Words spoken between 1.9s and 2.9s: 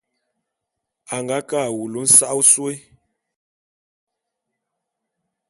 nsa'a ôsôé.